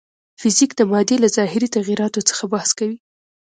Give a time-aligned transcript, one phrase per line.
[0.41, 2.97] فزیک د مادې له ظاهري تغیراتو څخه بحث کوي.